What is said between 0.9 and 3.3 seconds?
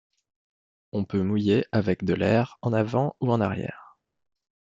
On peut mouiller avec de l'erre en avant